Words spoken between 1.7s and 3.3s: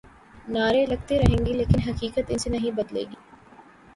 حقیقت ان سے نہیں بدلے گی۔